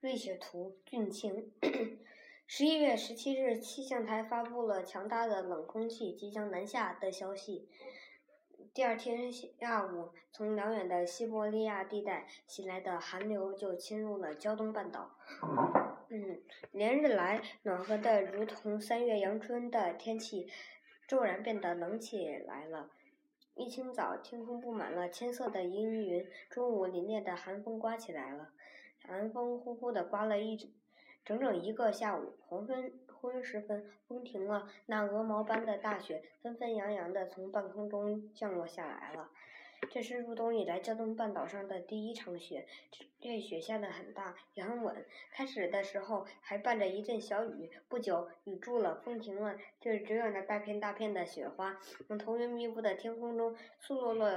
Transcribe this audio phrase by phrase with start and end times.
[0.00, 1.50] 瑞雪图，俊清。
[2.46, 7.68] 十一月十七日，气象台发布了强大的冷空气即将南下的消息。
[8.74, 15.16] 第二天下午，从辽远的西伯利亚地带袭来的寒流就侵入了胶东半岛。
[16.10, 16.42] 嗯，
[16.72, 20.46] 连日来暖和的如同三月阳春的天气，
[21.08, 22.90] 骤然变得冷起来了。
[23.54, 26.28] 一清早，天空布满了千色的阴云。
[26.50, 28.50] 中午，凛冽的寒风刮起来了，
[29.06, 30.56] 寒风呼呼地刮了一
[31.24, 32.34] 整整一个下午。
[32.46, 39.30] 黄昏昏时分，风停了，那鹅毛般的大雪纷纷扬扬地从半空中降落下来了。
[39.90, 42.66] 这是入冬以来胶东半岛上的第一场雪，
[43.20, 45.04] 这雪下的很大，也很稳。
[45.30, 54.30] 开始的时候还伴着一阵小雨，不久雨住了，风停了，就只有那大片大片的雪花从头云密布的天空中簌落落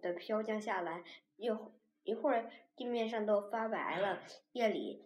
[0.00, 1.02] 的飘降下来，
[1.36, 1.72] 又
[2.04, 4.22] 一会儿地面上都发白了。
[4.52, 5.04] 夜里，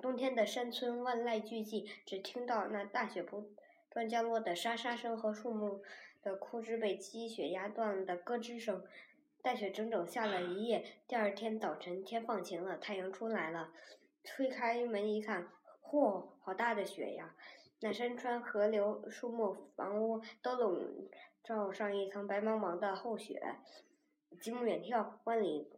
[0.00, 3.50] 冬天的山村万籁俱寂，只听到那大雪不
[3.90, 5.82] 断降落的沙沙声和树木。
[6.24, 8.84] 的枯枝被积雪压断的咯吱声，
[9.42, 10.84] 大雪整整下了一夜。
[11.08, 13.72] 第二天早晨，天放晴了，太阳出来了。
[14.22, 15.48] 推开门一看，
[15.82, 17.34] 嚯，好大的雪呀！
[17.80, 21.08] 那山川、河流、树木、房屋都笼
[21.42, 23.42] 罩上一层白茫茫的厚雪。
[24.40, 25.72] 极目远眺，万里。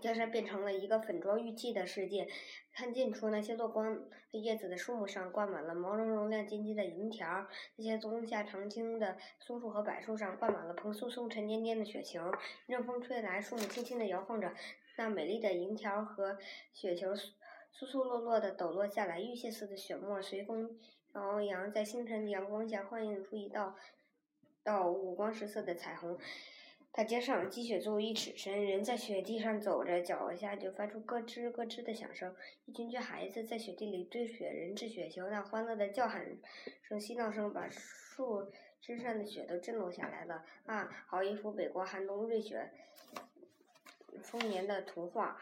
[0.00, 2.26] 江山变成了一个粉妆玉砌的世界，
[2.72, 12.32] 看近处那些落光叶子的树木上挂满了毛茸茸、亮晶晶的银条；那些冬夏常青的松树和柏树上挂满了蓬松松、沉甸甸的雪球。
[12.66, 14.54] 一阵风吹来，树木轻轻地摇晃着，
[14.96, 16.38] 那美丽的银条和
[16.72, 17.32] 雪球簌
[17.86, 20.78] 簌落落地抖落下来，玉屑似的雪沫随风
[21.14, 23.76] 摇扬，在清晨的阳光下幻映出一道
[24.64, 26.18] 道五光十色的彩虹。
[26.92, 32.34] 大街上积雪足一尺深，人在雪地上走着，脚下就发出咯吱咯吱的响声。
[32.64, 36.36] 一群群孩子在雪地里堆雪人、掷雪球，那欢乐的叫喊
[36.82, 40.44] 声、嬉闹声，把树枝上的雪都震落下来了。
[40.66, 42.72] 啊，好一幅北国寒冬瑞雪
[44.24, 45.40] 丰年的图画！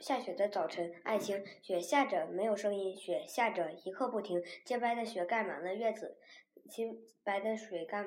[0.00, 6.18] 下雪的早晨，爱情，雪下着没有声音，雪下着一刻不停，洁白的雪盖满了院子。
[6.68, 8.06] 清白的水盖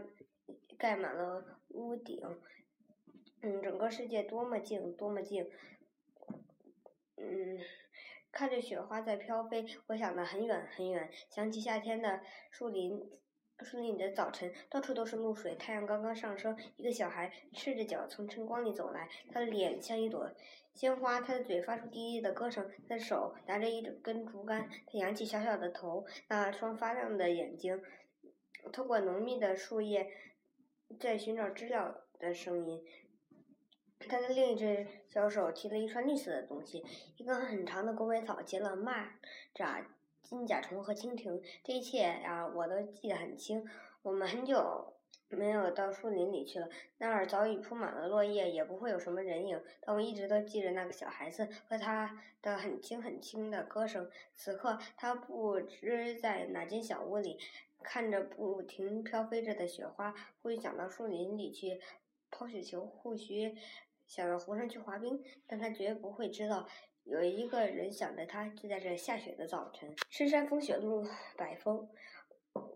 [0.77, 2.21] 盖满了屋顶，
[3.41, 5.49] 嗯，整个世界多么静，多么静，
[7.17, 7.59] 嗯，
[8.31, 13.09] 看着雪花在飘飞，我想得很远很远，想起夏天的树林，
[13.59, 20.31] 树林里的早晨，到处都是露水，太阳刚刚上升，一个小孩赤着脚从晨光里走来，他的脸像一朵
[20.73, 27.81] 鲜花，他的嘴发出低低的歌声，他的手拿着一根竹竿，他扬起小小的头，那双发亮的眼睛。
[28.71, 30.11] 透过浓密的树叶，
[30.99, 32.83] 在寻找知了的声音。
[34.09, 36.83] 他的另一只小手提了一串绿色的东西，
[37.17, 39.09] 一根很长的狗尾草，结了蚂
[39.53, 39.85] 蚱、
[40.23, 41.41] 金甲虫和蜻蜓。
[41.63, 43.63] 这一切呀，我都记得很清。
[44.01, 44.93] 我们很久
[45.35, 49.61] 没有到树林里去了，那儿早已铺满了落叶，也不会有什么人影。
[49.79, 54.09] 但我一直都记着那个小孩子和他的很轻很轻的歌声。
[54.35, 57.39] 此刻，他不知在哪间小屋里。
[57.83, 61.81] 看着不停飘飞着的雪花，会想到树林里去
[62.29, 63.55] 抛雪球，或许
[64.05, 66.67] 想到湖上去滑冰，但他绝不会知道，
[67.05, 69.95] 有一个人想着他，就在这下雪的早晨。
[70.11, 71.89] 深山风雪路百风。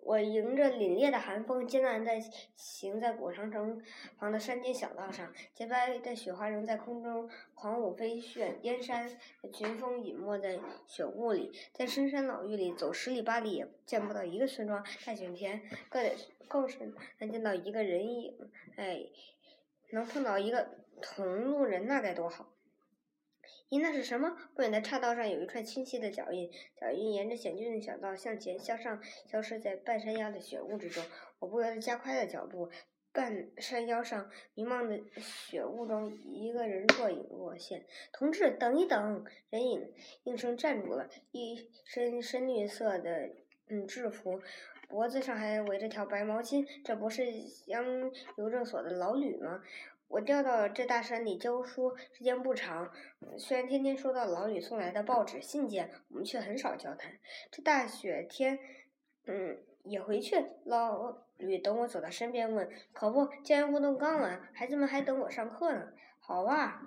[0.06, 2.12] 我迎着凛冽的寒风，艰难地
[2.56, 3.82] 行在古长城
[4.18, 5.34] 旁的山间小道上。
[5.54, 9.10] 洁白的雪花仍在空中狂舞飞旋，燕山
[9.52, 11.52] 群峰隐没在雪雾里。
[11.74, 14.86] 在深山老峪里走十里八里，也见不到一个村庄。
[15.06, 16.12] 大雪天，更
[16.48, 18.38] 更是难见到一个人影。
[18.78, 19.02] 哎，
[19.92, 20.70] 能碰到一个
[21.02, 22.48] 同路人，那该多好！
[23.70, 24.38] 咦，那是什么？
[24.54, 26.50] 不远的岔道上有一串清晰的脚印，
[26.80, 31.04] 脚印沿着险峻的小道向前向上，消失在半山腰的雪雾之中。
[31.40, 32.70] 我不由得加快了脚步。
[33.12, 37.86] 半山腰上弥漫的雪雾中，一个人若隐若现。
[38.12, 39.24] 同志，等一等！
[39.50, 39.94] 人影
[40.26, 43.30] 应声站住了，一身深绿色的
[43.70, 44.42] 嗯制服，
[44.90, 46.68] 脖子上还围着条白毛巾。
[46.84, 49.64] 这不是乡邮政所的老吕吗？
[50.08, 52.92] 我调到了这大山里教书时间不长，
[53.38, 57.20] 虽然天天收到老吕送来的报纸信件，我们却很少交谈。
[57.52, 58.60] 这大雪天，
[59.26, 60.46] 嗯，也回去。
[60.64, 66.82] 老吕等我走到身边问：“可不，教研活动刚完，孩子们还等我上课呢。”好啊。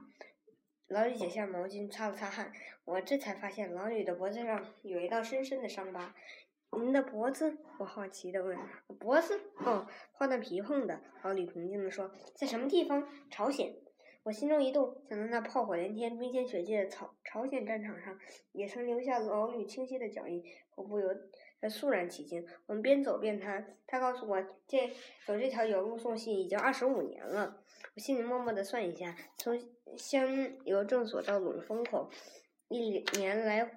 [0.87, 2.51] 老吕解下毛巾，擦了擦汗。
[2.87, 6.15] 我这才发现，老吕的脖子上有一道深深的伤疤。
[6.77, 7.57] 您的脖子？
[7.79, 8.57] 我好奇的问。
[8.99, 9.41] 脖子？
[9.65, 11.01] 哦，画的皮碰的。
[11.23, 13.09] 老李平静地说：“在什么地方？
[13.31, 13.75] 朝鲜。”
[14.25, 18.19] 我心中一动，想到那炮火连天、冰天雪地的朝朝鲜战场上，
[18.53, 20.45] 也曾留下老吕清晰的脚印，
[20.77, 21.09] 我不由
[21.61, 22.47] 得肃然起敬。
[22.67, 24.89] 我们边走边谈，他告诉我，这
[25.27, 27.63] 走这条邮路送信已经二十五年了。
[27.95, 29.59] 我心里默默的算一下，从
[29.97, 30.29] 香
[30.65, 32.11] 邮政所到陇风口，
[32.69, 33.73] 一年来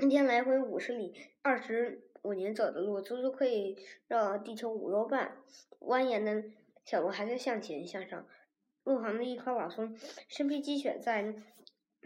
[0.00, 3.74] 一天来回五十里，二十五年走的路，足足可以
[4.06, 5.38] 绕地球五周半。
[5.80, 6.44] 蜿蜒的
[6.84, 8.26] 小路还在向前向上。
[8.84, 9.96] 路旁的一棵老松，
[10.28, 11.34] 身披积雪，在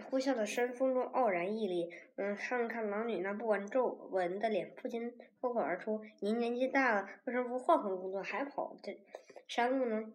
[0.05, 1.91] 呼啸的山风中傲然屹立。
[2.15, 8.97] 嗯，看了看老女那布满皱纹的脸，不禁脱口而出：“您年纪大了，为什么不换换工作，还跑这
[9.49, 10.13] 山路呢？”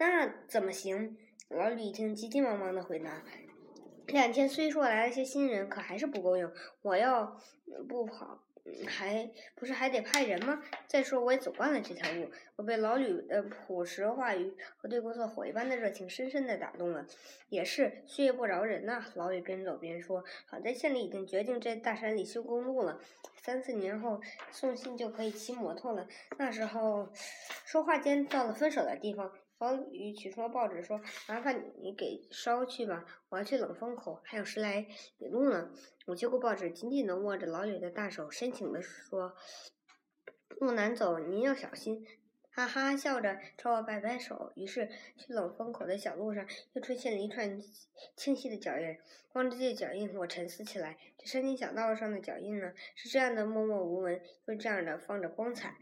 [0.00, 1.18] 那怎么行？
[1.50, 3.22] 老李一听，急急忙忙的回答
[4.08, 6.50] ：“这两天虽说来了些新人，可还是不够用。
[6.80, 7.38] 我要
[7.86, 8.42] 不跑。”
[8.86, 10.62] 还不是还得派人吗？
[10.86, 17.06] 再说我也走惯了这条路，我被老吕的朴实话语和对工作火一般的热情深深的打动了。
[17.48, 20.24] 也是岁月不饶人呐，老吕边走边说。
[20.46, 23.00] 好在县里已经决定在大山里修公路了，
[23.42, 24.20] 三四年后
[24.50, 26.06] 送信就可以骑摩托了。
[26.38, 27.08] 那时候，
[27.64, 29.32] 说话间到了分手的地方。
[29.60, 34.86] 老吕取出了报纸，说：“麻烦你给捎去吧，我要去冷风口，还有十来
[35.18, 35.70] 里路呢。”
[36.08, 39.36] 我接过报纸，紧紧地握着老吕的大手，深情地说
[40.60, 42.06] ：“路难走，您要小心。”
[42.48, 44.50] 哈哈笑着朝我摆摆手。
[44.56, 47.60] 于是，去冷风口的小路上又出现了一串
[48.16, 48.96] 清晰的脚印。
[49.34, 55.76] 望着这脚印，我沉思起来：这山间小道上的脚印呢，是这样的默默无闻，又这样的放着光彩。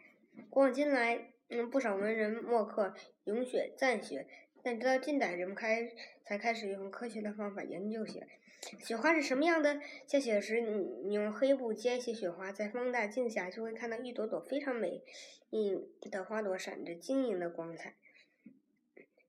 [0.50, 1.38] 古往今来。
[1.50, 4.26] 嗯，不少文人墨客咏雪赞雪，
[4.62, 5.90] 但直到近代，人们开
[6.24, 8.26] 才开始用科学的方法研究雪。
[8.80, 9.80] 雪花是什么样的？
[10.06, 10.74] 下雪时，你
[11.06, 15.02] 你用黑布接一些雪花，在放大镜下就会看到一朵朵非常美
[15.50, 17.94] 丽的花朵，闪着晶莹的光彩。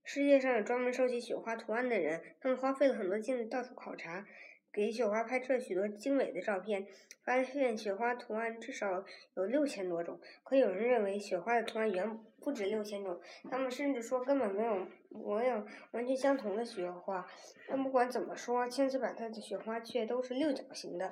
[0.03, 4.25] 世界上有专门收集雪花图案的人，他们花费了很多精力到处考察。
[4.71, 6.85] 给雪花拍摄许多精美的照片，
[7.23, 9.03] 发现雪花图案至少
[9.35, 10.19] 有六千多种。
[10.43, 13.19] 可有人认为雪花的图案远不止六千种，
[13.49, 17.25] 他们甚至说根本没有模样完全相同的雪花。
[17.67, 21.11] 但不管怎么说，千姿百态的雪花却都是六角形的。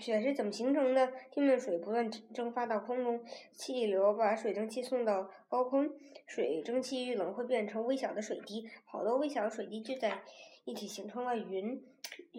[0.00, 1.12] 雪是怎么形成的？
[1.30, 5.90] 地面水不断蒸发到空中，气流把水蒸气送到高空，
[6.26, 10.22] 水蒸气遇冷会变成微小的水滴，好多微小的水滴聚在。
[10.64, 11.82] 一起形成了云，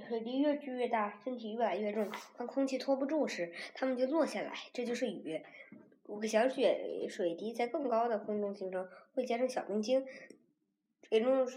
[0.07, 2.09] 水滴越聚越大，身体越来越重。
[2.37, 5.41] 当空气拖不住时，它们就落下来，这就是雨。
[6.05, 10.05] 五个小雪水滴在更高的空中形成，会结成小冰晶。
[11.03, 11.47] 水中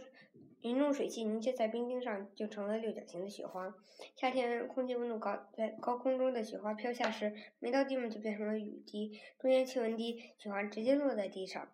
[0.61, 3.75] 云中水汽凝结在冰晶上，就成了六角形的雪花。
[4.17, 9.21] 夏天空气温度高，在高空中的雪花飘下时，没到地面就变成了雨滴。
[9.39, 11.69] 中间气温低，雪花直接落在地上。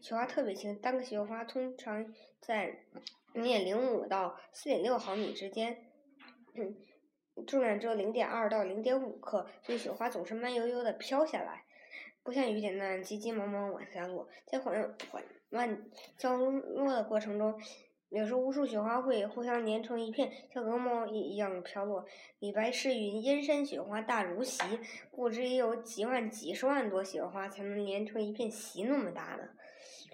[0.00, 2.84] 雪花特别轻，单个雪花通常在。
[3.34, 5.76] 零点零五到四点六毫米之间，
[6.54, 6.74] 嗯
[7.46, 11.64] 重量只有零点二到零点五克，所以雪花总是慢悠悠的飘下来，
[12.22, 14.28] 不像雨点那样急急忙忙往下落。
[14.46, 15.84] 在缓缓慢
[16.16, 17.60] 降落的过程中，
[18.08, 22.06] 有时无数雪花会互相粘成一片，像鹅毛一样飘落。
[22.38, 24.62] 李白诗云：“燕山雪花大如席。”
[25.10, 29.48] 不知也有几万、几十万朵雪花才能连成一片席那么大呢。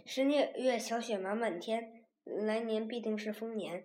[0.07, 2.00] 十月小雪满满天。
[2.25, 3.83] 来年必定是丰年，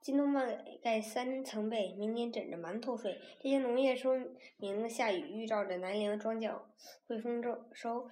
[0.00, 3.18] 今冬麦盖三层被，明年枕着馒头睡。
[3.40, 4.18] 这些农业说
[4.56, 6.60] 明了下雨预兆着来年庄稼
[7.06, 8.08] 会丰收。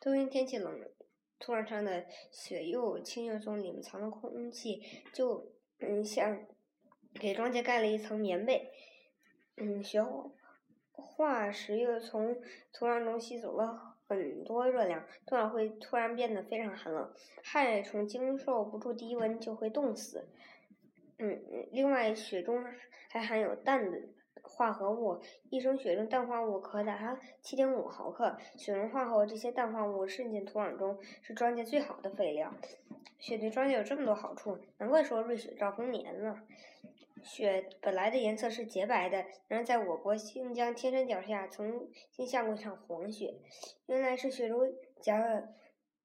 [0.00, 0.80] 冬天天气冷，
[1.38, 4.82] 土壤上的雪又轻又松，里面藏的空气
[5.12, 6.46] 就嗯像
[7.14, 8.70] 给庄稼盖了一层棉被。
[9.56, 10.04] 嗯，雪
[10.92, 12.36] 化石又从
[12.72, 13.97] 土壤中吸走了。
[14.08, 17.12] 很多热量，土壤会突然变得非常寒冷，
[17.42, 20.26] 害虫经受不住低温就会冻死。
[21.18, 22.64] 嗯，另外雪中
[23.10, 24.08] 还含有氮的
[24.40, 28.38] 化合物，一升雪中氮化物可达七点五毫克。
[28.56, 32.54] 雪融化后，这些氮化物渗进土壤中，是庄稼最好的肥料。
[33.18, 36.40] 雪对庄稼有这么多好处，难怪说瑞雪兆丰年呢。
[37.22, 43.34] 雪本来的颜色是洁白的，然而在我国新疆天山脚下曾经下过一场黄雪，
[43.86, 44.60] 原来是雪中
[45.00, 45.48] 夹了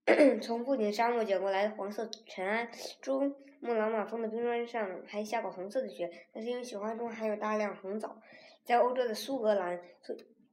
[0.41, 2.69] 从附近沙漠卷过来的黄色尘埃。
[3.01, 3.21] 珠
[3.59, 8.17] 穆朗玛峰的冰川上还下过红色的雪，那是因为雪花中含有大量红枣。
[8.63, 9.81] 在欧洲的苏格兰，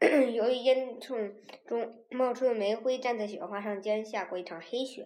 [0.32, 1.32] 由于烟囱
[1.66, 4.98] 中冒出的煤灰，站在雪花上竟然下过一场黑雪。